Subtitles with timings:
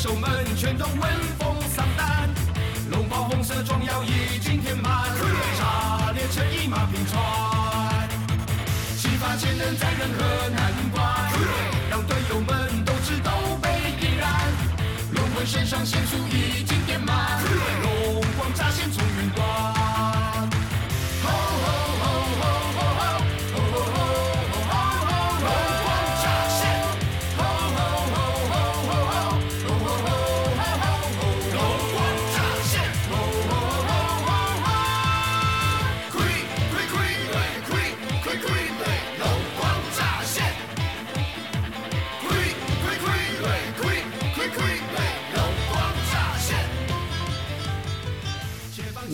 [0.00, 1.02] 手们全都闻
[1.38, 2.26] 风丧胆。
[2.90, 5.04] 龙袍红色装药已经填满，
[5.58, 8.08] 炸列车一马平川，
[8.96, 11.04] 激发潜能在任何难关，
[11.90, 13.30] 让队友们斗志都
[13.60, 13.68] 被
[14.00, 14.26] 点燃。
[15.12, 16.79] 龙魂身上仙术已经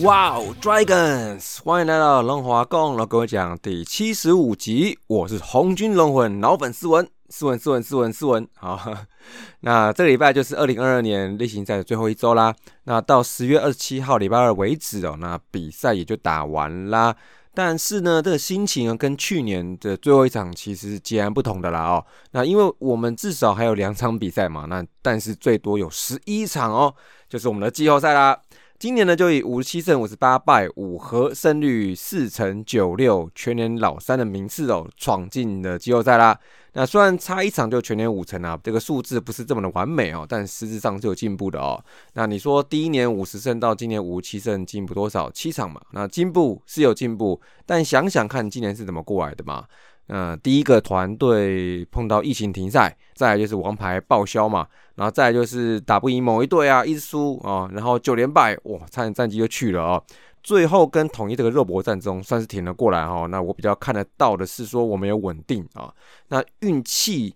[0.07, 1.61] 哇哦，Dragons！
[1.61, 8.47] 欢迎来到龙华共老各位讲第七十五集，我是红军龙魂老粉斯文，斯文斯文斯文斯文。
[8.55, 8.79] 好，
[9.59, 12.55] 那这个礼拜就是二零二二年例行赛的最后一周啦。
[12.85, 17.13] 那到十月二十七号礼拜二为止哦，那比赛也就打完啦。
[17.53, 22.05] 但是呢，这个心情啊，跟去年的最后一场其实是截然不同的啦哦。
[22.31, 26.93] 那因为我们至少还有两场比赛嘛，那但是最多有十一场哦，
[27.27, 28.39] 就是我们的季后赛啦。
[28.79, 36.39] 今年呢，就以五十七胜五十八败五和胜率四成九六全年老三的名次哦，闯进了季后赛啦。
[36.73, 41.83] 那虽然差一场就全年五成啊，这个数字不是这么的完美哦，但实质上是有进步的哦。
[42.13, 45.31] 那你说第一年五十胜到今年五十七胜，进步多少？
[45.31, 45.81] 七场嘛。
[45.93, 49.65] 那进步是有进步，但想想看今年是怎么过来的嘛？
[50.07, 60.03] 嗯，第一个团队碰到疫情停赛，再来就是王牌报销嘛，然后再就是打不赢某一队啊，一直输啊，然后九连败，哇，差点战绩就去了哦。
[60.41, 63.27] 最后跟统一这个肉搏战中算是挺了过来哈、哦。
[63.27, 65.93] 那我比较看得到的是说我们有稳定啊，
[66.29, 67.35] 那运气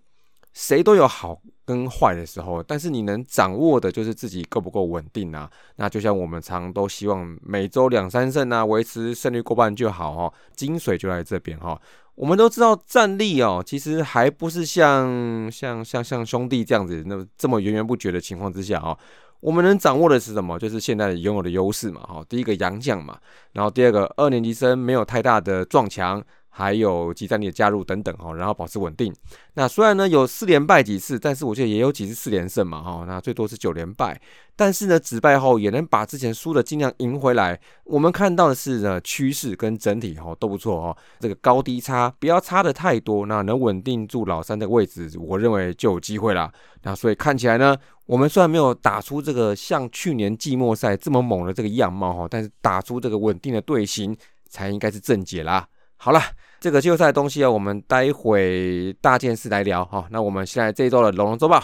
[0.53, 5.49] 谁都有好跟坏的时候，但是你能掌握的就是自己够不够稳定啊。
[5.77, 10.33] 那就像我们常都希望每周两三胜啊，维持胜率过半就好哈、哦。
[10.55, 11.79] 精髓就在这边哈、
[12.15, 18.97] 我们都知道战力哦，其实还不是像像像像兄弟这样子那这么源源不绝的情况之下哦。
[19.39, 20.59] 我们能掌握的是什么？
[20.59, 22.23] 就是现在拥有的优势嘛，哈。
[22.29, 23.17] 第一个洋将嘛，
[23.53, 29.11] 然后第二个二年级生没有太大的撞墙，还有集战力的加入等等哈，然后保持稳定。
[29.55, 33.05] 那虽然呢有四连败几次，但是我觉得也有几次四连胜嘛，哈。
[33.07, 34.21] 那最多是九连败，
[34.55, 37.59] 但是呢止败后也能把之前输的尽量赢回来。
[37.85, 46.51] 我们看到的是呢趋势跟整体哈都不错哦，这个高低差不要差的太多，那能稳定住老三的位置，我认为就有机会啦。
[46.83, 47.75] 那所以看起来呢。
[48.07, 54.17] 我们虽然没有打出这个像去年季末赛这么猛的这个样貌哈，但是打出这个稳定的队形
[54.49, 55.65] 才应该是正解啦。
[56.03, 56.19] 好了，
[56.59, 60.03] 这个季后赛东西啊，我们待会大件事来聊哈。
[60.09, 61.63] 那我们现在这一周的龙龙周报。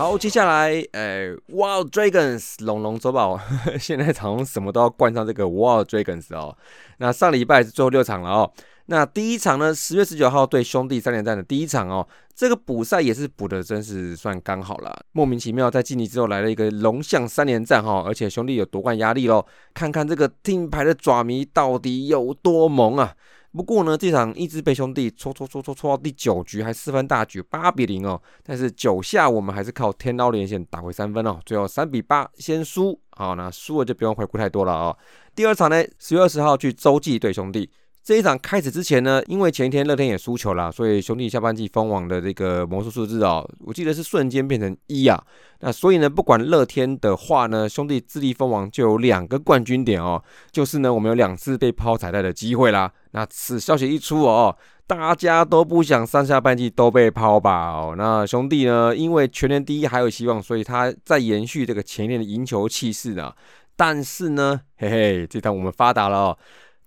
[0.00, 3.38] 好，接下来，呃，Wild Dragons 龙龙周报，
[3.78, 6.56] 现在好像什么都要冠上这个 Wild Dragons 哦。
[6.96, 8.50] 那上礼拜是最后六场了哦。
[8.86, 15.04] 那第一场呢，十月十九号对兄弟三连战的第一场哦，这个补赛也是补的真是算刚好了。
[15.12, 19.44] 莫名其妙在晋级之后来了一个龙象三连战哈，而且兄弟有夺冠压力喽。
[19.74, 23.12] 看看这个听牌的爪迷到底有多猛啊！
[23.52, 28.20] 不过呢，这场一直被兄弟戳戳戳戳戳到第九局，还四分大局八比零哦。
[28.44, 32.98] 但是九下我们还是靠天刀连线打回三分哦，最后三比八先输。
[33.10, 34.96] 好，那输了就不用回顾太多了哦。
[35.34, 37.70] 第二场呢，十月二十号去洲际对兄弟。
[38.02, 45.22] 这一场开始之前呢，因为前一天乐天也输球了，所以兄弟下半季封王的这个魔术数字哦，我记得是瞬间变成一啊。
[45.60, 52.90] 那所以呢，不管乐天的话呢，兄弟自立封王就有两个冠军点哦，就是呢，我们有两次被抛彩带的机会啦。
[53.10, 54.56] 那此消息一出哦，
[54.86, 57.94] 大家都不想上下半季都被抛吧哦。
[57.98, 63.32] 那兄弟呢，因为全年第一还有希望，所以他在延续这个前年的赢球气势呢。
[63.76, 66.38] 但是呢，嘿嘿，这趟我们发达了哦。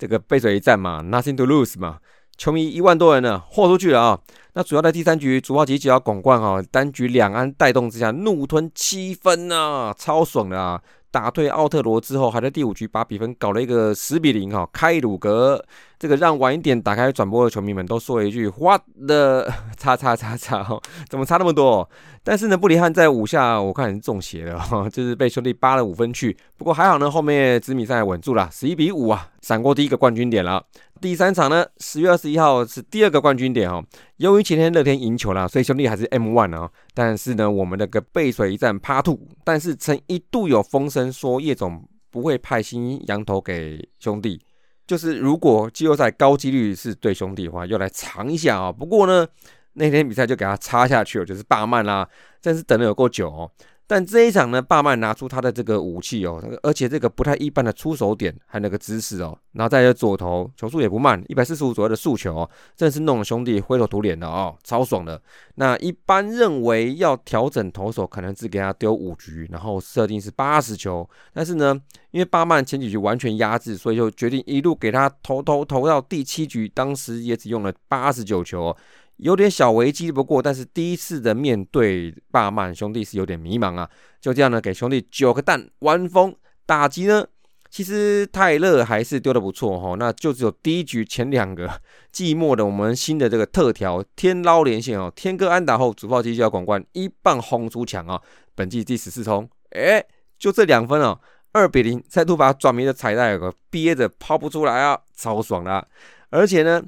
[0.04, 1.98] 这个背水一战嘛，nothing to lose 嘛，
[2.38, 4.20] 球迷一万多人呢，豁出去了啊！
[4.52, 10.82] 那主要在第三局，主炮集结要拱冠啊，单局两安带动之下，怒吞七分啊，超爽的啊！
[11.14, 15.64] 打退奥特罗之后，还在第五局把比分搞了一个十比零哈，开鲁格
[16.00, 21.88] 这个让晚一点打开转播的球迷们都说了一句 “what the 叉叉叉叉”哈，怎么差那么多？
[22.24, 26.36] 但是呢，布里汉在五下我看是中邪了哈，就是被兄弟扒了五分去。
[26.58, 30.66] 不过还好呢，后面紫米赛稳住了，十一比五啊，闪过第一个冠军点了。
[31.00, 33.84] 第三场呢，十月二十一号是第二个冠军点哦。
[34.18, 36.70] 由于前天乐天赢球了，所以兄弟还是 M one 啊。
[36.94, 44.40] 但是呢，我们那个背水一战趴兔，但是曾一度有风声说叶总不会派新羊头给兄弟，
[44.86, 48.72] 就是如果季后赛高几率是对兄弟的话，又来尝一下啊。
[48.72, 49.28] 不过呢，
[49.74, 52.08] 那天比赛就给他插下去了，就是霸曼啦，
[52.40, 53.52] 真是等了有够久哦。
[53.96, 65.22] 但这一场呢，霸曼拿出他的这个武器哦，而且这个不太一般的出手点，还有那个姿势哦，然后再有左投球速也不慢，一百四十五左右的速球哦，真是弄了兄弟灰头土脸的哦，超爽的。
[65.58, 71.80] 那一般认为要调整投手，可能只给他丢五局，然后设定是八十球，但是呢，
[72.10, 78.76] 因为霸曼前几局完全压制，所以就决定一路给他投投投到第七局，当时也只用了八十九球。
[79.18, 83.90] 有点小危机，不过但是第一次的面对霸曼兄弟是有点迷茫啊。
[84.20, 87.26] 就这样呢，给兄弟九个蛋，完封打击呢。
[87.70, 91.68] 其实泰勒还是丢的不错哈，那就只有第一局前两个
[92.14, 98.22] 寂寞的我们新的这个特调天捞连线哦，天哥安打后主炮机就要广冠一棒轰出墙啊，
[98.54, 100.06] 本季第十四冲，哎，
[100.38, 101.20] 就这两分哦，
[101.52, 105.88] 二比零，再度把转迷的彩带有个憋着抛不出来啊，超爽的，
[106.30, 106.84] 而且呢。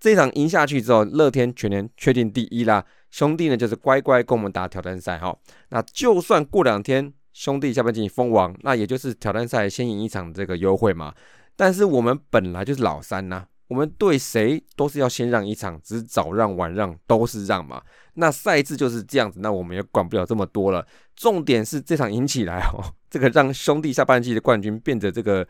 [0.00, 2.82] 这场赢下去之后，乐天全年确定第一啦。
[3.10, 5.36] 兄弟呢，就是乖乖跟我们打挑战赛哈。
[5.68, 11.12] 那就算过两天兄弟下半季封王，那也就是挑战赛先赢一场这个优惠嘛。
[11.54, 17.82] 但是我们本来就是老三呐，我们对谁都是要先让一场，只是早让晚让都是让嘛。
[18.14, 20.86] 那赛制就是这样子，那我们也管不了这么多了。
[21.14, 25.46] 重点是这场赢起来哦，这个让兄弟下半季的冠军变得这个。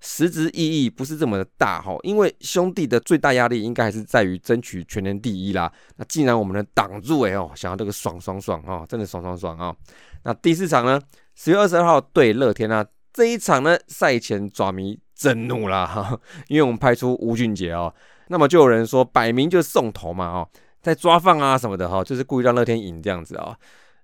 [0.00, 5.72] 实质意义不是这么的大哈，因为兄弟的最大压力应该还是在于争取全年第一啦。
[5.96, 9.74] 那既然我们能挡住哎哦，想要这个爽爽爽哦，真的爽爽爽啊！
[10.22, 11.00] 那第四场呢，
[11.34, 17.92] 十月二十二号对乐天啊，这一场呢赛前爪迷震怒啦哈，因为我们派出吴俊杰哦，
[18.28, 20.48] 那么就有人说摆明就是送头嘛哦，
[20.80, 23.56] 在抓放啊什么的哈，就是故意让乐天赢这样子啊。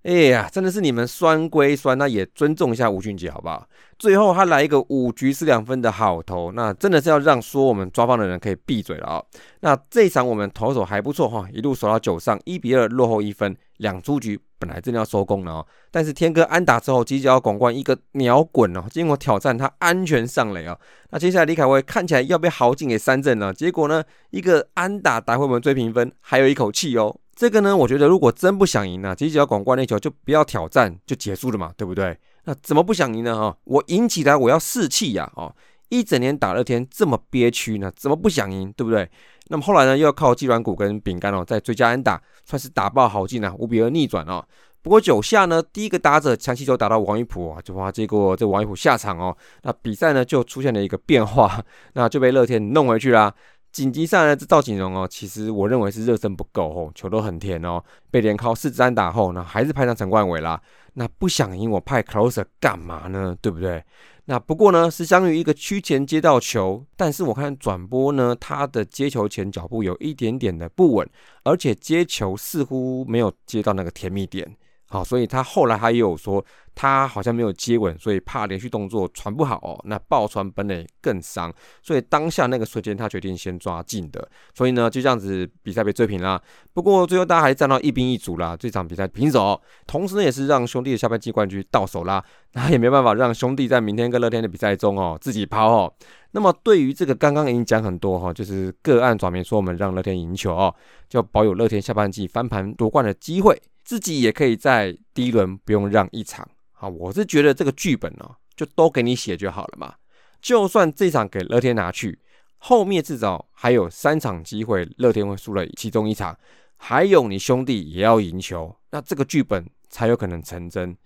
[0.05, 3.67] 哎呀，真的是你们酸归酸，那也尊重一下吴俊杰好不好？
[3.99, 9.23] 最后他来一个五局失两分的好投，那真的是要让说我们抓棒的人可以闭嘴了啊！
[9.61, 15.67] 那这一场我们投手还不错哈，一路守到九上，一比二落后一分，两出局本来真的要收工了哦。
[15.91, 20.79] 但是天哥安打之后，犄角广冠一个鸟滚哦，经过挑战他安全上垒啊。
[21.12, 27.17] 那接下来李凯威看起来要被豪进给三振了，结果呢一个安打打回我们追平分，还有一口气哦。
[27.34, 32.16] 这个呢，我觉得如果真不想赢呢，犄角广冠那球就不要挑战，就结束了嘛，对不对？
[32.44, 33.36] 那怎么不想赢呢？
[33.36, 35.31] 哈，我赢起来我要士气呀！
[35.34, 35.54] 哦，
[35.88, 38.72] 一整年打乐天这么憋屈呢，怎么不想赢？
[38.76, 39.10] 对不对？
[39.48, 44.44] 那么后来呢，又要靠鸡软骨跟饼干哦，在追加安打，算是打爆好劲啊，五比二逆转哦。
[44.82, 51.64] 不过九下呢，第一个打者强气球打到王一普啊，就哇，结果这王一普下场哦，那比赛呢就出现了一个变化，
[51.94, 53.32] 那就被乐天弄回去啦。
[53.75, 60.62] 紧急上来这赵景荣哦，其实我认为是热身不够哦，球都很甜哦，被连靠四支安打后，那还是派上陈冠伟啦。
[60.93, 63.37] 那不想赢我派 closer 干嘛呢？
[63.43, 63.82] 对不对？
[64.26, 71.11] 那不过呢是相当于一个区前接到球，但是我看转播呢，他的接球前脚步有一点点的不稳，
[71.43, 74.56] 而且接球似乎没有接到那个甜蜜点。
[74.94, 86.41] 好，所以他后来他也有说，他好像没有接稳，所以怕连续动作传不好哦，那爆传本垒更伤，所以当下那个瞬间他决定先抓近的，所以呢就这样子比赛被追平了。
[86.72, 95.93] 不过最后大家还是站到一兵一卒啦，这场比赛平手，同时呢也是让兄弟的下半季冠军到手啦，那也没办法让兄弟在明天跟乐天的比赛中哦自己抛哦。
[96.31, 100.72] 那么对于这个刚刚已经讲很多哈，就是个案转明说我们让乐天赢球哦，
[101.08, 103.60] 就保有乐天下半季翻盘夺冠的机会。
[103.84, 109.94] 自己也可以在第一轮不用让一场，好，我是觉得这个剧本呢，就都给你写就好了嘛。
[110.41, 112.19] 就算这场给乐天拿去，
[112.58, 116.36] 后面至少还有三场机会，乐天会输了其中一场，
[116.76, 120.96] 还有你兄弟也要赢球，那这个剧本才有可能成真。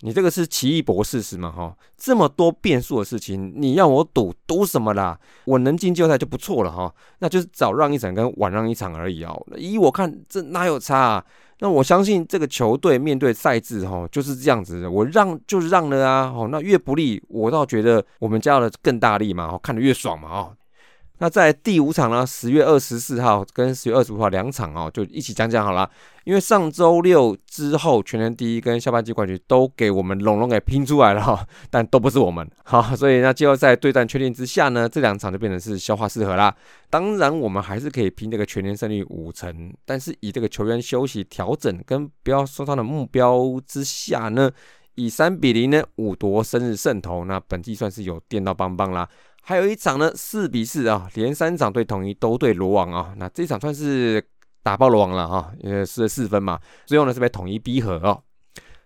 [0.00, 1.50] 你这个是奇异博士是吗？
[1.50, 5.18] 哈，这么多变数的事情，你要我赌赌什么啦？
[5.46, 9.46] 我能进季后赛就不错了哈，那就是早让一场跟晚让一场而已哦。
[9.56, 10.98] 依我看，这哪有差？
[10.98, 11.24] 啊？
[11.58, 20.56] 那我相信这个球队面对赛制哈就是这样子的，我让就是让了啊，哦，那越不利，我倒觉得我们家的更大力嘛，哦，看得越爽嘛，哦。
[21.18, 25.90] 那在第五场呢，十月二十四号跟十月二十五号两场哦，就一起讲讲好了。
[26.24, 36.54] 因为上周六之后，全年第一跟下半季冠军都给我们龙龙给拼出来了哈， 但都不是我们 好，所以那季后赛对战确定之下呢，这两场就变成是消化适合啦。
[36.90, 44.50] 当然，我们还是可以拼这个全年胜率五成，但是以这个球员休息调整跟不要受伤的目标之下呢，
[44.96, 49.08] 以三比零呢五夺生日胜投，那本季算是有电到邦邦啦。
[49.48, 54.20] 还有一场呢，四比四啊，连三场对统一都对罗网啊，那这场算是
[54.60, 58.18] 打爆罗网了哈，因为失了四分嘛，最后呢是被统一逼和啊。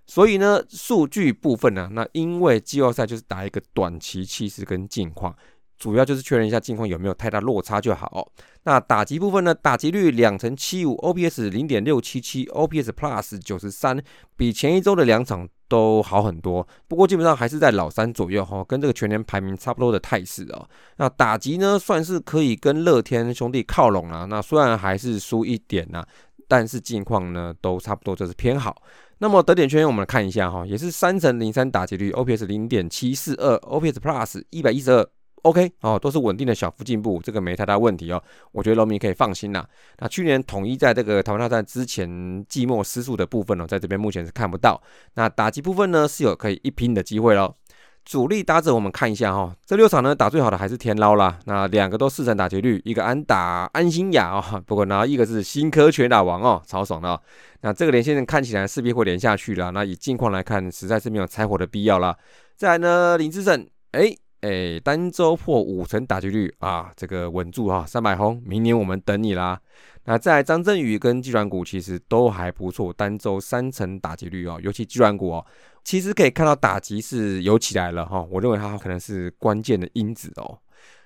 [0.04, 5.34] 所以呢，数据部分呢，那因为季后赛就是打一个短期气势跟近况，
[5.80, 8.30] 主要就是确认一下近况有没有太大落差就好。
[8.64, 14.00] 那打击部分呢，打击率两成七五，OPS 零点六七七，OPS Plus 九十三，
[14.36, 16.66] 比前一周的两场都好很多。
[16.86, 20.68] 不过基本上还是在老三左右哈，跟这个全年排名差不多的态势哦。
[20.98, 24.26] 那打击呢，算是可以跟乐天兄弟靠拢了。
[24.26, 26.04] 那虽然还是输一点呐，
[26.46, 28.82] 但是近况呢都差不多，就是偏好。
[29.22, 35.06] 那么得点圈我们来看一下哈，也是三乘零三打击率，OPS 零点七四二，OPS Plus 一百一十二
[35.42, 38.22] ，OK 哦，都是稳定的小幅进步，这个没太大问题哦。
[38.52, 39.66] 我觉得农民可以放心啦。
[39.98, 44.80] 那去年统一在这个台湾大战之前季末失速的部分呢，在这边目前是看不到。
[45.14, 47.54] 那打击部分呢是有可以一拼的机会喽。
[48.02, 51.38] 主力打者我们看一下哈，这六场呢打最好的还是天捞啦。
[51.44, 57.20] 那两个都四成打击率，一个安打安心雅哦，不过呢一个是新科全打王哦，超爽的。
[57.60, 59.70] 那这个连线看起来势必会连下去了。
[59.72, 62.16] 那以近况来看，实在是没有拆火的必要了。
[62.56, 69.60] 再来呢，林志胜，哎哎，单周破五成打击率啊，这个稳住哈，三百轰，明年我们等你啦。
[70.04, 75.46] 那在张振宇跟技软股其实都还不错，单周三成打击率哦，尤其技软股哦，
[75.84, 80.58] 其实可以看到打击是有起来了哈，我认为它可能是关键的因子哦。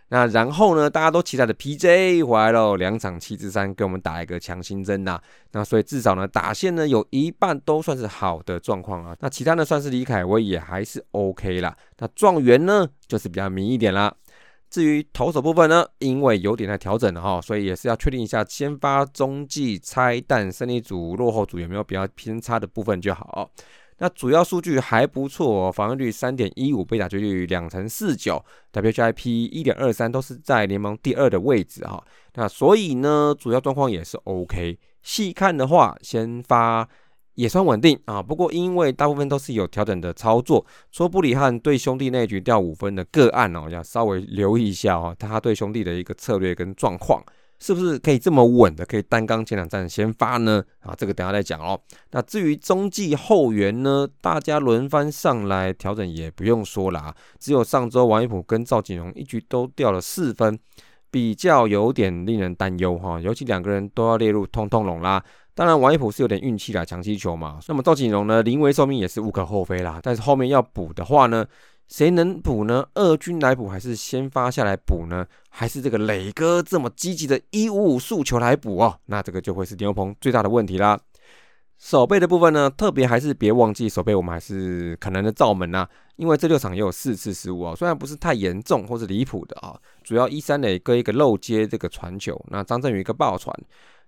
[0.08, 5.20] 那然后呢，大家都期待的 PJ 回来了，两场七至三，给我们打一个强心针呐。
[5.52, 9.16] 那所以至少呢，打线呢有一半都算是好的状况啊。
[9.20, 11.76] 那其他呢，算是李凯威也还是 OK 啦。
[11.98, 14.14] 那状元呢，就是比较迷一点啦。
[14.70, 23.50] 至于投手部分呢，因为有点在调整了哈，所以也是要确定一下先发、中继、拆弹、胜利组、落后组有没有比较偏差的部分就好。
[23.98, 32.02] 那主要数据还不错，防御率三点一五，被打击率两成四九，WHIP 一点二三，都是在联盟第二的位置哈。
[32.34, 34.78] 那所以呢，主要状况也是 OK。
[35.02, 36.88] 细看的话，先发。
[37.36, 47.20] 也算稳定啊，不过因为大部分都是有调整的操作，说布里汉对兄弟那局掉五分的个案哦，要稍微留意一下哦，他对兄弟的一个策略跟状况，
[47.64, 50.62] 是不是可以这么稳的，可以单刚前两站先发呢？
[50.80, 51.80] 啊，这个等下再讲哦。
[52.10, 60.58] 那至于中继后援呢，大家轮番上来调整也不用说了啊，只有上周王一普跟赵景荣一局都掉了四分，
[61.10, 65.24] 比较有点令人担忧哈，尤其两个人都要列入通通龙啦。
[65.54, 67.58] 当然，王一普是有点运气啦，强击球嘛。
[67.66, 69.98] 那么赵景荣呢，临危受命也是无可厚非啦。
[70.02, 71.46] 但是后面要补的话呢，
[71.94, 72.84] 谁能补呢？
[72.94, 75.24] 二军来补还是先发下来补呢？
[75.48, 78.98] 还是这个磊哥这么积极的一五五诉求来补哦？
[79.06, 80.98] 那这个就会是牛棚最大的问题啦。
[81.78, 85.86] 守备的部分呢，特别还是别忘记守备，我们还是可能的罩门呐。
[86.16, 93.56] 因为这六场也有四次失误啊，虽然不是太严重或是离谱的啊，主要一三磊哥一个漏接这个传球，那张振宇一个爆传。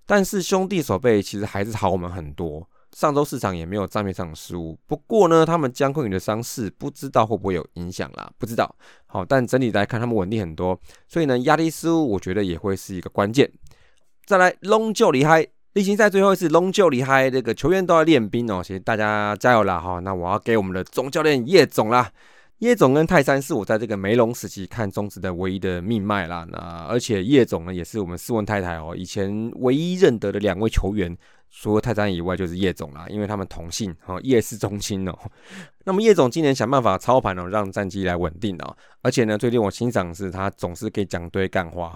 [0.05, 4.75] 但是兄弟手背其实还是好我们很多，上周市场也没有账面上的失误。
[4.87, 8.75] 不过呢，他们江坤宇的伤势不知道会不会有影响啦，不知道。
[9.05, 13.53] 好，但整体来看他们稳定很多，所以呢，压力失误我觉得也会是一个关键。
[14.25, 19.79] 再来龙就离开例行赛最后一次龙就离开，这个球员都要练兵哦，请大家加油啦！
[19.79, 22.11] 哈，那我要给我们的总教练叶总啦。
[22.61, 26.47] 叶总跟泰山是我在这个梅龙时期看中职的唯一的命脉啦。
[26.51, 31.15] 那而且叶总呢，也是我们斯文太太哦以前唯一认得的两位球员，
[31.51, 35.19] 除了泰山以外就是叶总啦，因为他们同姓哦，叶氏中心哦。
[35.85, 38.77] 那么叶总今年想办法操盘哦，让战绩来稳定哦。
[39.03, 41.95] 而且呢，最近我欣赏是他总是可以讲堆干话，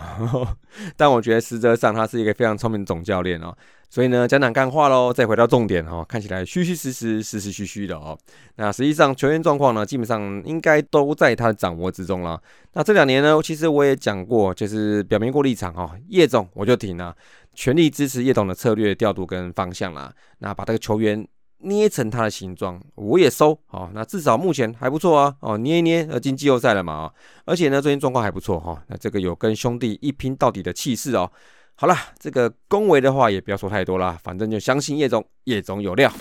[0.96, 3.56] 但我觉得实则上他是一个非常聪明的总教练哦。
[3.90, 8.16] 所以呢，讲讲干话喽，再回到重点哈，看起来虚虚实实、实实虚虚的哦。
[8.54, 12.40] 那实际上球员状况呢，基本上应该都在他的掌握之中了。
[12.74, 17.12] 那这两年呢，其实我也讲过，就是表明过立场哈，叶总我就挺了，
[17.52, 20.14] 全力支持叶总的策略调度跟方向啦。
[20.38, 21.26] 那把这个球员
[21.62, 23.90] 捏成他的形状，我也收哦。
[23.92, 28.80] 那至少目前还不错啊，哦捏一捏呃进季后赛了嘛，哦而且呢最近状况还不错哈。
[28.86, 31.28] 那这个有跟兄弟一拼到底的气势哦。
[31.80, 36.12] 好了，这个恭维的话也不要说太多了，反正就相信叶总，叶总有料。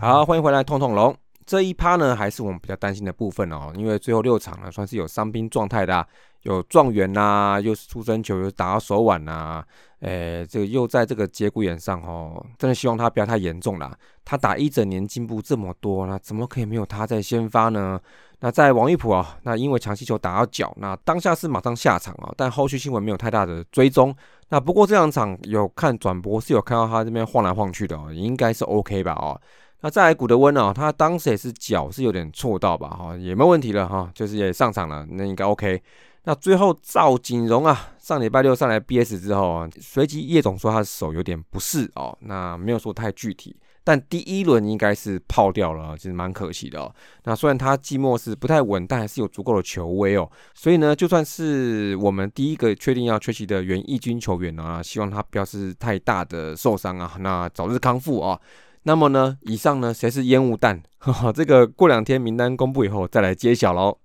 [0.00, 1.21] 好，欢迎回来，痛痛龙。
[1.52, 6.06] 这一趴呢，还是我们比较担心的部分哦，因为最后六场呢，算是有伤兵状态的，
[6.44, 9.62] 有状元呐，又是出生球，又打到手腕呐，
[10.00, 13.94] 诶，这个又在这个节骨眼上哦，真的希望他不要太严重啦。
[14.24, 18.00] 他打一整年进步这么多，那怎么可以没有他在先发呢？
[18.40, 24.16] 那在王一普啊，那因为强气球打到脚，那当下是马上下场啊，但后续新闻没有太大的追踪。
[24.48, 29.38] 那不过这两场有看转播是有看到他这边晃来晃去的哦，应该是 OK 吧哦。
[29.82, 35.82] 那再来古德温啊，他当时也是脚是有点错到吧哈，也没问题了哈，就是也上场了，那应该 OK。
[36.24, 43.56] 那最后赵景荣啊，上礼拜六上来 BS 之后啊，随即叶总说他的手有点不适哦，那没有说太具体。
[43.82, 46.94] 但第一轮应该是泡掉了，其实蛮可惜的哦。
[47.24, 50.30] 那虽然他季末是不太稳，但还是有足够的球威哦。
[50.54, 58.38] 所以呢，就算是我们第一个确定要缺席的原义军球员呢，希望他不要是太大的受伤啊，那早日康复啊。
[58.84, 60.82] 那么呢，以上呢谁是烟雾弹？
[61.34, 63.98] 这个过两天名单公布以后再来揭晓喽。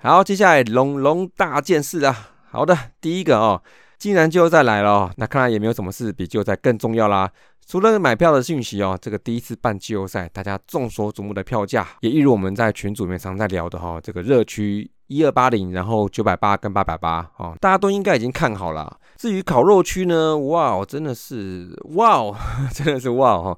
[0.00, 2.30] 好，接下来龙龙大件事啊。
[2.50, 3.62] 好的，第一个哦，
[3.98, 7.30] 既然季后赛来了，那看来也没有什么事比季后赛更重要啦。
[7.66, 18.98] 除了买票的讯息哦，这个第一次办季后赛，大家众所瞩目的票价，也一如我们在群组里面常在聊的哈，这个热区一二八零，然后九百八跟八百八哦，大家都应该已经看好了。
[19.16, 22.36] 至于烤肉区呢，哇，真的是哇，
[22.74, 23.56] 真的是哇哈。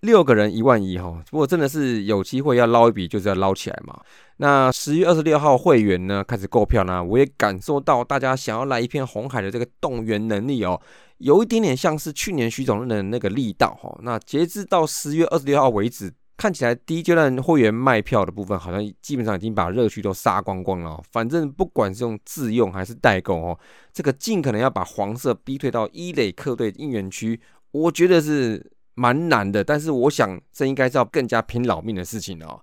[0.00, 3.98] 六个人一万一哈，不过真的是有机会要捞一笔，就是要捞起来嘛。
[4.36, 10.80] 那十月二十六号会员呢开始购票呢，我也感受到大家想要来一片红海的这个动员能力哦，
[11.16, 13.98] 有一点点像是去年徐总任的那个力道哈。
[14.02, 20.98] 那截至到十月二十六号为止，看起来第一阶段会员卖票的部分好像基本上已经把热区都杀光光了。
[21.12, 23.58] 反正不管是用自用还是代购哦，
[23.92, 27.38] 这个尽可能要把黄色逼退到一垒客队应援区，
[27.72, 28.72] 我觉得是。
[29.00, 32.60] 蛮难的，但是我想这应该是要更加拼老命的事情哦。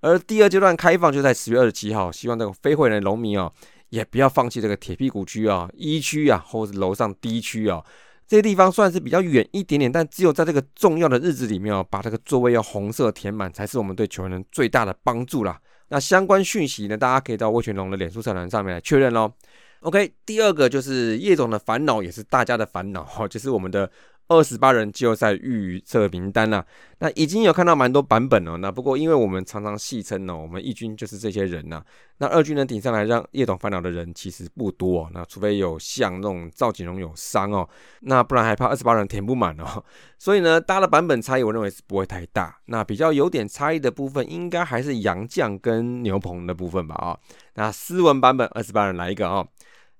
[0.00, 3.52] 而第二阶段开放就在十月二十七号，希望这个非会员农民哦，
[3.90, 7.84] 也不要放弃这个铁屁股区啊、一区啊，或者是楼上 D 区啊，
[8.26, 15.60] 这些地方算是比较远一点点，但只有在这个重要的日子里面哦，把这个座位要红色填满，才是我们对球员最大的帮助啦。
[15.88, 19.32] 那相关讯息呢，大家可以到魏全龙的脸书社团上面来确认喽。
[19.80, 23.90] OK，第二个就是叶总的烦恼，也是大家的烦恼哈，就是我们的。
[24.28, 26.64] 二十八人季后赛预测名单呐，
[26.98, 28.56] 那已经有看到蛮多版本了。
[28.56, 31.82] 那不过，因为我们常常戏称呢，我们一军就是这些人呐。
[32.18, 35.08] 那二军能顶上来让叶董烦恼的人其实不多。
[35.14, 37.68] 那除非有像那种赵锦荣有伤哦，
[38.00, 39.84] 那不然还怕二十八人填不满哦。
[40.18, 42.58] 所以呢，搭的版本差异，我认为是不会太大。
[42.66, 47.16] 那比较有点差异的部分，应该还是杨绛跟牛棚的部分吧啊。
[47.54, 49.46] 那斯文版本二十八人来一个啊。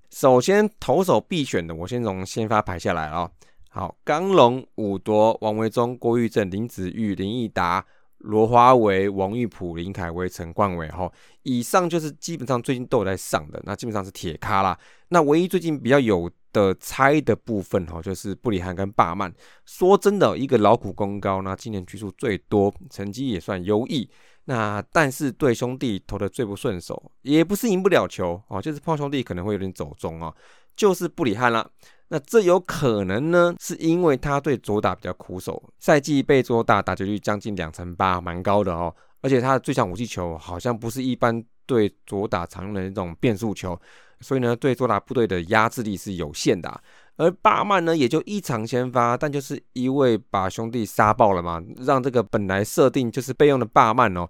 [0.09, 3.29] 首先投手必选的，我先从先发排下来啊。
[3.77, 7.85] 好，刚龙、武夺、王维忠、郭玉正、林子玉、林益达、
[8.17, 11.11] 罗华为、王玉普、林凯威、陈冠伟，哈，
[11.43, 14.75] 以上就是基本上最近都有在上的，那基本上是铁咖啦。
[15.09, 19.31] 那唯一最近比较有的猜的部分，哈，就是布里汉跟霸曼。
[19.63, 24.09] 说真的，一个劳苦功高，那今年局数最多，成绩也算优异。
[24.45, 30.35] 那但是对兄弟投的最不顺手，也不是赢不了球哦，就是碰兄弟可能会有点走中哦，
[30.75, 31.69] 就是布里汉了。
[32.09, 38.93] 那这有可能呢，是因为他对左打比较苦手，赛季被左打打击率将近两成八，蛮高的哦。
[39.21, 43.77] 而且他的最强武器球好像不是一般对左打常用的那种变速球，
[44.21, 46.81] 所以呢，对左打部队的压制力是有限的。
[47.17, 54.29] 而巴曼呢，也就一场先发，但就是一味把兄弟杀爆了嘛，让这个本来设定就是备用的巴曼哦，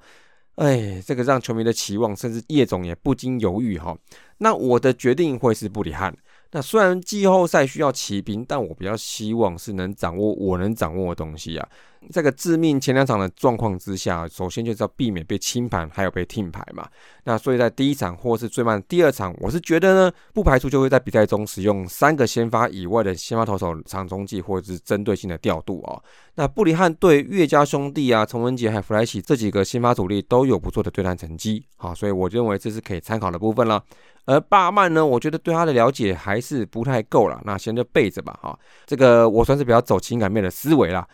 [0.56, 3.96] 哎，这个让球迷的期望甚至叶总也不禁犹豫哈。
[4.38, 6.16] 那我的决定会是布里汉。
[6.52, 11.70] 那虽然季后赛需要骑兵，但我比较希望是能掌握我能掌握的东西啊。
[12.12, 16.88] 这个致命前两场的状况之下，首先就是要避免被清盘，还有被停牌嘛。
[17.26, 26.02] 那所以在第一场或是最慢的第二场，我是觉得呢，不排除就会在比赛中使用三个先发以外的先发投手长中继或者是针对性的调度哦。
[26.36, 33.84] 那布里汉对岳家兄弟啊、陈文杰还有弗莱奇这几个先发主力都有不错的对战成绩，好，所以我认为这是可以参考的部分了。
[34.28, 41.08] 而巴曼呢，我觉得对他的了解还是不太够了，那先就备着吧，哈，这个我算是比较走情感面的思维啦。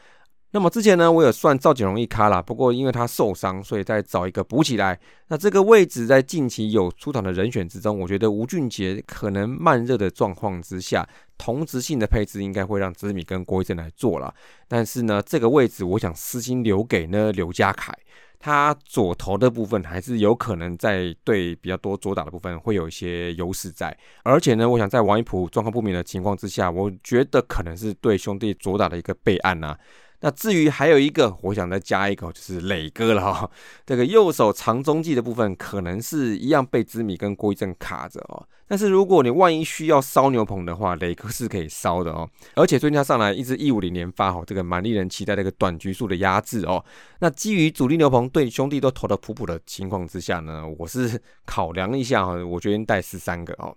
[0.54, 5.00] 那么之前呢，我有算赵景荣一卡啦，不过因为他受伤，所以再找一个补起来。
[5.30, 14.32] 那这个位置在近期有出场的人选之中，我觉得吴俊杰可能慢热的状况之下，同质性的配置应该会让紫米跟郭一正来做了。
[14.68, 17.92] 但是呢，这个位置我想私心留给呢刘家凯。
[18.40, 29.76] 他左投的部分还是有可能在对比较多左打的部分会有一些优势在，而且呢，我想在王一普状况不明的情况之下，我觉得可能是对兄弟左打的一个备案呐。
[30.24, 33.52] 那至于还有一个，我想再加一个，就是磊哥了哈。
[33.86, 38.48] 这个右手长中继的部分，可能是一样被紫米跟郭一正卡着哦。
[38.66, 42.28] 但是如果你万一需要烧牛棚的话，磊哥是可以烧的哦。
[42.56, 46.82] 而且最近他上来一支一五零连发哦，这个蛮令人期待的一个短局数的压制哦。
[47.20, 53.76] 那基于主力牛棚对兄弟都投的普普的情况之下呢，我是考量一下哈，我决定带十三个哦。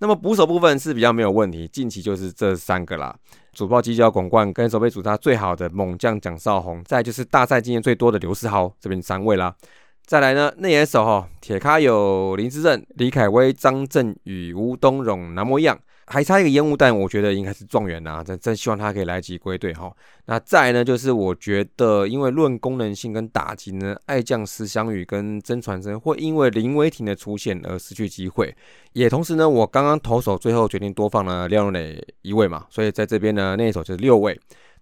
[0.00, 3.14] 那么捕手部分是比较没有问题，近期就是这三个啦。
[3.52, 9.54] 主炮击角拱冠跟守备主他最好的猛将蒋少红，再就是大赛经验最多的刘世豪，这边三位啦。
[10.06, 15.78] 再来呢，内野手哈，铁咖有林志正、李凯威、张振宇、吴东荣，南模一样。
[16.12, 19.94] 还差一个烟雾弹，我觉得应该是状元呐，真真希望他可以来及归队哈。
[20.26, 28.52] 那再呢，就是我觉得，因为论功能性跟打击呢，爱将石祥宇跟曾传生会因为林威霆的出现而失去机会。
[28.92, 34.36] 也同时呢，我刚刚投手最后决定多放了廖荣磊一位嘛，所以在这边呢，那一手就是六位。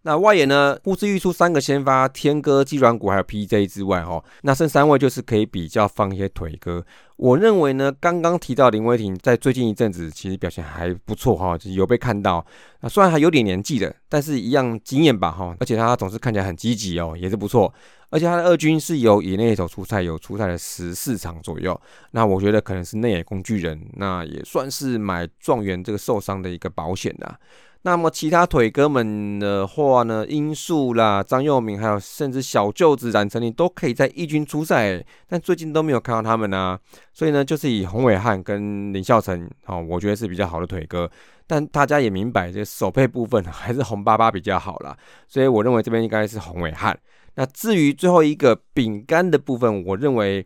[0.08, 6.82] 那外野呢，不是预出三个先发天哥、鸡软骨还有 PJ 之外，哈，那剩三位就是可以比较放一些腿哥。
[7.16, 12.42] 我认为呢，刚刚提到林威霆在最近一阵子其实表现还不错，哈，有被看到。
[12.80, 17.70] 那虽然还有点年纪的，但是一样经验吧，哈，而且他总是看起来很积极哦，也是不错。
[18.08, 21.78] 而且他的二军是有以内手出赛，有出赛了十四场左右。
[22.12, 27.36] 那我觉得可能是内野工具人，那也算是买状元这个受伤的一个保险呐。
[27.82, 36.78] 那么其他腿哥们的话呢，殷素啦、张佑明，还有甚至小舅子冉成林都可以在一军出赛，但最近都没有看到他们呢。
[37.12, 41.08] 所以呢，就是以洪伟汉跟林孝成，哦，我觉得是比较好的腿哥。
[41.46, 44.94] 但大家也明白，这手配部分 还是红爸爸比较好啦。
[45.28, 46.98] 所以我认为这边应该是洪伟汉。
[47.36, 50.44] 那至于最后一个饼干的部分，我认为，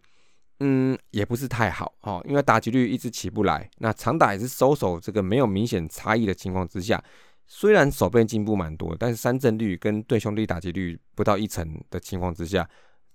[0.65, 7.03] 嗯，也不是太好哦，因为打击率一直起不来，那长打也是收手，这个没有明显差异的情况之下。
[7.49, 12.67] 虽然手背进步蛮多，但是三振率跟对兄弟打击率不到一成的情况之下，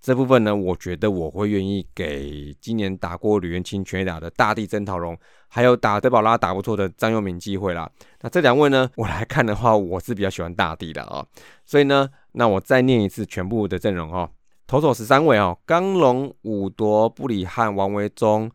[0.01, 7.89] 这部分呢，我觉得我会愿意给今年打过吕元清全打的大地曾桃荣，还有打德保拉打不错的张佑铭机会啦。
[8.21, 11.25] 那这两位呢，我来看的话，我是比较喜欢大地的啊。
[11.65, 14.29] 所以呢，那我再念一次全部的阵容哦。
[14.67, 18.51] 投手十三位哦，刚龙、武夺、布里汉、王维忠、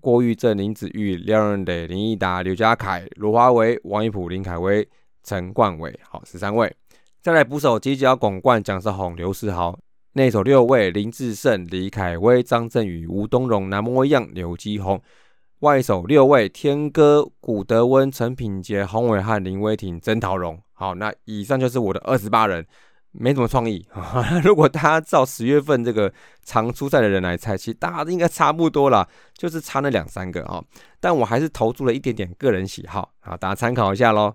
[0.00, 4.88] 郭玉正、林子玉、廖仁磊、林义达、刘家凯、罗华为、王一普、林凯威。
[5.28, 6.72] 陈冠伟，好十三位，
[7.20, 9.76] 再来捕手犄角拱冠蒋世宏、刘世豪，
[10.12, 15.02] 内手六位林志胜、李凯威、张振宇、吴东荣、南模样、刘基宏，
[15.62, 20.56] 外手六位天哥、古德温、陈品杰、洪伟汉、林威霆、曾桃荣。
[20.72, 22.64] 好，那以上就是我的二十八人，
[23.18, 23.86] 没什么创意。
[24.44, 26.12] 如果大家照十月份这个
[26.44, 30.62] 常出赛的人来猜，其实大家应该差不多啦，就是差那两三个啊。
[31.00, 34.34] 但我还是投注了一点点个人喜好，啊，大家参考一下喽。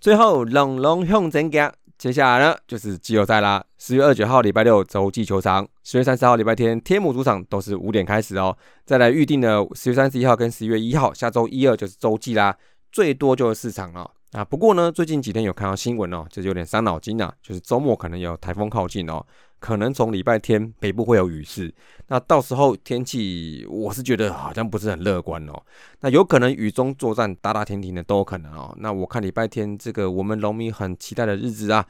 [0.00, 1.72] 最后，龙龙向前行。
[1.98, 3.64] 接下来呢，就是季后赛啦。
[3.76, 8.56] 十月二九号礼拜六洲际球场，十月三十号礼拜天天母主场都是五点开始哦。
[8.84, 12.56] 再来预定的十月三十一号跟十月一号，下周一二就是洲际啦，
[12.92, 14.08] 最多就是四场了。
[14.32, 19.24] 啊，不过呢，最近几天有看到新闻哦，就是有点伤脑筋啊，就是周末可能有台风靠近哦，
[19.58, 21.74] 可能从礼拜天北部会有雨势，
[22.08, 25.62] 那到时候天气我是觉得好像不是很乐观哦，
[26.00, 31.86] 那有可能雨中作战打打停停的都有可能哦，那我看礼拜天这个我们农民很期待的日子啊。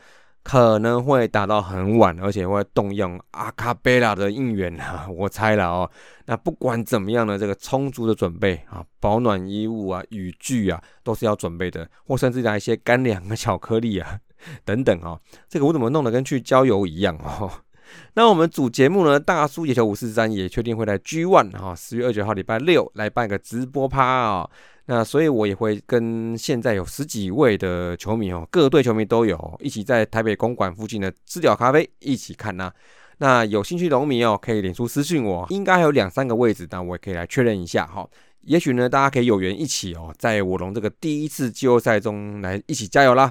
[0.51, 5.91] 可能会打到很晚，而且会动用阿卡贝拉的应援啊， 我猜了哦。
[6.25, 14.19] 那不管怎么样呢，这个充足的准备啊，保暖衣物啊，雨具啊，都是要准备的，或甚至拿一些干粮和巧克力啊
[14.65, 15.21] 等等啊。
[15.51, 17.51] 这个我怎么弄得跟去郊游一样哦？
[18.17, 24.49] 那我们主节目呢，大叔野球五四三也确定会在 G One 哈，十月二九号礼拜六来办个直播趴啊。
[24.91, 32.73] 那所以，我也会跟现在有十几位的球迷哦，各队球迷都有一起在台北公馆附近的知了咖啡一起看呐。
[33.19, 38.09] 那有兴趣龙迷哦，可以脸书私讯我，应该还有两三个位置，但我也可以来确认一下哈。
[38.41, 43.31] 也许呢，大家可以有缘一起哦，在我龙这个第一次季后赛中来一起加油啦。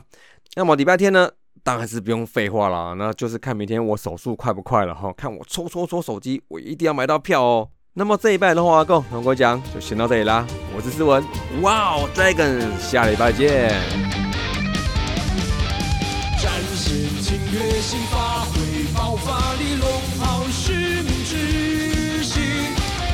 [0.55, 1.27] 那么礼拜天呢，
[1.63, 5.11] 当然是不用废话了，那就是看明天我手速快不快了哈。
[5.13, 7.69] 看我搓搓搓手机，我一定要买到票哦。
[7.99, 10.45] 那么这一拜的话，够龙哥讲就先到这里啦。
[10.75, 11.25] 我是思文，
[11.63, 13.69] 哇哦，Dragon，下礼拜见。
[16.37, 22.37] 展现侵略性，发挥爆发力，龙袍使命之心。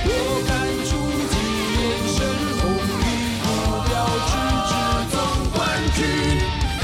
[0.03, 0.51] 我敢
[0.83, 0.99] 出
[1.31, 1.39] 击，
[1.79, 2.27] 眼神
[2.59, 2.67] 红
[2.99, 3.07] 利，
[3.39, 3.47] 目
[3.87, 3.95] 标
[4.27, 4.35] 直
[4.67, 4.75] 指
[5.15, 5.15] 总
[5.55, 5.63] 冠
[5.95, 6.03] 军。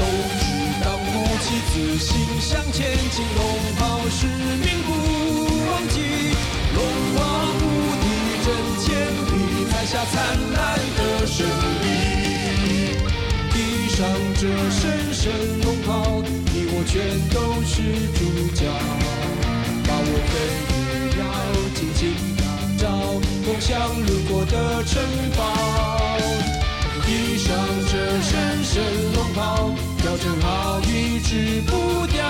[0.40, 0.48] 志
[0.80, 2.08] 当武器，自信
[2.40, 3.20] 向前进，
[9.90, 10.14] 下灿
[10.52, 11.44] 烂的胜
[11.82, 11.84] 利。
[13.50, 14.06] 披上
[14.38, 15.32] 这神圣
[15.64, 16.22] 龙袍，
[16.54, 17.82] 你我全都是
[18.14, 18.18] 主
[18.54, 18.70] 角。
[19.82, 20.32] 把我飞
[20.78, 21.22] 越要
[21.74, 22.40] 紧紧打
[22.78, 22.86] 造，
[23.44, 23.68] 梦想
[24.06, 25.02] 路过的城
[25.36, 25.42] 堡。
[27.04, 27.48] 披上
[27.90, 28.72] 这神圣
[29.16, 32.22] 龙袍，调整好一直不掉。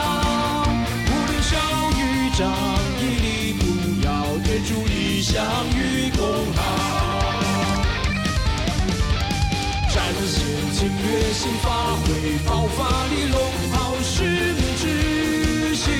[1.05, 1.53] 无论小
[1.93, 2.01] 雨
[2.39, 2.41] 涨，
[3.03, 3.63] 屹立不
[4.07, 4.09] 摇，
[4.45, 5.45] 天主意向
[5.77, 6.09] 与
[10.81, 11.69] 侵略性，发
[12.07, 12.09] 挥
[12.49, 13.37] 爆发力，龙
[13.71, 15.93] 袍使命执行。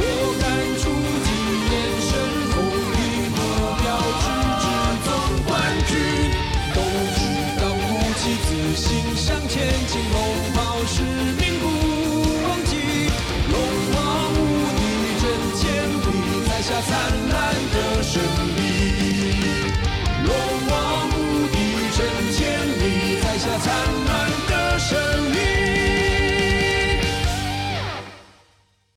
[0.00, 0.02] 我
[0.40, 0.48] 敢
[0.80, 1.28] 出击，
[1.68, 1.76] 眼
[2.08, 2.10] 神
[2.48, 2.56] 锋
[2.88, 3.38] 利，目
[3.76, 3.86] 标
[4.24, 4.24] 直
[4.64, 4.64] 至
[5.04, 5.06] 总
[5.44, 5.52] 冠
[5.84, 5.92] 军。
[6.72, 6.80] 都
[7.12, 7.20] 知
[7.60, 8.48] 道鼓起自
[8.80, 10.00] 信向前进，